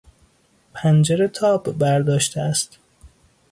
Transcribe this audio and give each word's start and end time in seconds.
پنجره 0.73 1.27
تاب 1.27 1.63
برداشته 1.77 2.41
است. 2.41 2.79